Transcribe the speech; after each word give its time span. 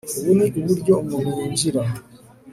ubu 0.19 0.31
ni 0.53 0.59
uburyo 0.61 0.93
umuntu 1.03 1.29
yinjira 1.37 1.81